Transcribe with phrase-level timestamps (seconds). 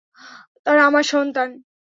[0.65, 1.49] তারা আমার সন্তান।